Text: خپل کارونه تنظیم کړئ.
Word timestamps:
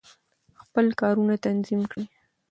خپل 0.61 0.85
کارونه 1.01 1.35
تنظیم 1.45 1.81
کړئ. 1.91 2.05